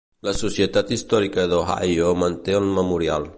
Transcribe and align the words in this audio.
La 0.27 0.31
Societat 0.37 0.93
Històrica 0.95 1.45
d'Ohio 1.51 2.09
manté 2.23 2.57
el 2.63 2.67
memorial. 2.81 3.29